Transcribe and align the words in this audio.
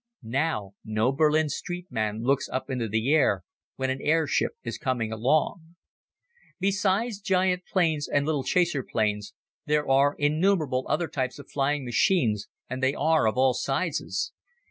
Now 0.23 0.71
no 0.83 1.11
Berlin 1.11 1.47
street 1.49 1.91
man 1.91 2.23
looks 2.23 2.49
up 2.49 2.71
into 2.71 2.87
the 2.87 3.13
air 3.13 3.43
when 3.75 3.91
an 3.91 4.01
airship 4.01 4.53
is 4.63 4.79
coming 4.79 5.11
along. 5.11 5.75
Besides 6.59 7.21
giant 7.21 7.65
planes 7.71 8.07
and 8.07 8.25
little 8.25 8.43
chaser 8.43 8.81
planes, 8.81 9.35
there 9.67 9.87
are 9.87 10.15
innumerable 10.17 10.87
other 10.89 11.07
types 11.07 11.37
of 11.37 11.51
flying 11.51 11.85
machines 11.85 12.47
and 12.67 12.81
they 12.81 12.95
are 12.95 13.27
of 13.27 13.37
all 13.37 13.53
sizes. 13.53 14.31